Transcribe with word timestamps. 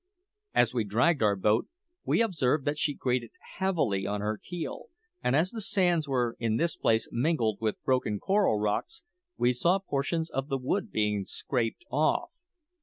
As 0.55 0.73
we 0.73 0.83
dragged 0.83 1.21
our 1.21 1.35
boat, 1.35 1.67
we 2.03 2.23
observed 2.23 2.65
that 2.65 2.79
she 2.79 2.95
grated 2.95 3.29
heavily 3.57 4.07
on 4.07 4.19
her 4.19 4.39
keel; 4.43 4.85
and 5.23 5.35
as 5.35 5.51
the 5.51 5.61
sands 5.61 6.07
were 6.07 6.35
in 6.39 6.57
this 6.57 6.75
place 6.75 7.07
mingled 7.11 7.59
with 7.61 7.83
broken 7.83 8.17
coral 8.19 8.57
rocks, 8.57 9.03
we 9.37 9.53
saw 9.53 9.77
portions 9.77 10.31
of 10.31 10.47
the 10.47 10.57
wood 10.57 10.91
being 10.91 11.25
scraped 11.25 11.85
off. 11.91 12.31